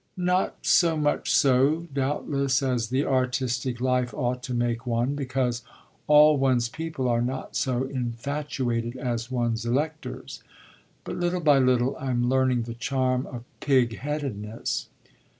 [0.17, 5.61] "Not so much so, doubtless, as the artistic life ought to make one: because
[6.07, 10.41] all one's people are not so infatuated as one's electors.
[11.03, 14.89] But little by little I'm learning the charm of pig headedness."